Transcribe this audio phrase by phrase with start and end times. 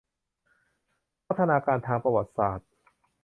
[1.27, 2.69] พัฒนาการทางประวัติศาสตร์